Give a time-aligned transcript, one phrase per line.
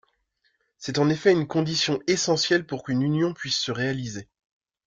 [0.79, 4.27] C'est en effet une condition essentielle pour qu'une union puisse se réaliser.